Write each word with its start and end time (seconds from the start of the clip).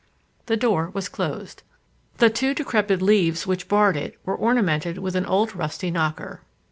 The 0.47 0.57
door 0.57 0.89
was 0.95 1.07
closed. 1.07 1.61
The 2.17 2.31
two 2.31 2.55
decrepit 2.55 3.03
leaves 3.03 3.45
which 3.45 3.67
barred 3.67 3.95
it 3.95 4.17
were 4.25 4.33
ornamented 4.35 4.97
with 4.97 5.15
an 5.15 5.27
old 5.27 5.55
rusty 5.55 5.91
knocker. 5.91 6.41